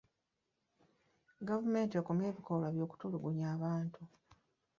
[1.47, 4.01] Gavumenti ekomye ebikolwa eby'okutulugunya abantu.